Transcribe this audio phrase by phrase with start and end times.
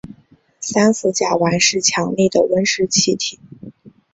[0.59, 3.39] 三氟甲烷是强力的温室气体。